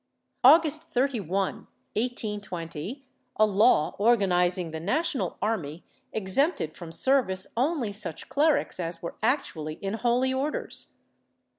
August 0.43 0.81
31, 0.85 1.67
1820, 1.93 3.05
a 3.35 3.45
law 3.45 3.95
organizing 3.99 4.71
the 4.71 4.79
national 4.79 5.37
army 5.43 5.83
exempted 6.11 6.75
from 6.75 6.91
service 6.91 7.45
only 7.55 7.93
such 7.93 8.27
clerics 8.27 8.79
as 8.79 9.03
were 9.03 9.13
actually 9.21 9.75
in 9.75 9.93
holy 9.93 10.33
Orders. 10.33 10.87